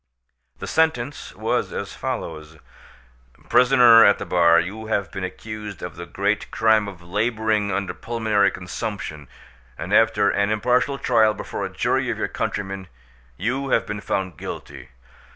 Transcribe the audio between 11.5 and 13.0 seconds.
a jury of your countrymen,